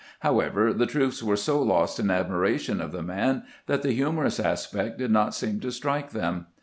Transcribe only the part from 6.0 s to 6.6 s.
them.